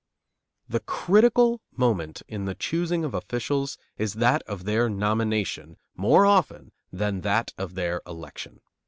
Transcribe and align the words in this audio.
The 0.67 0.79
critical 0.79 1.61
moment 1.77 2.23
in 2.27 2.45
the 2.45 2.55
choosing 2.55 3.05
of 3.05 3.13
officials 3.13 3.77
is 3.99 4.13
that 4.15 4.41
of 4.47 4.65
their 4.65 4.89
nomination 4.89 5.77
more 5.95 6.25
often 6.25 6.71
than 6.91 7.21
that 7.21 7.53
of 7.55 7.75
their 7.75 8.01
election. 8.07 8.61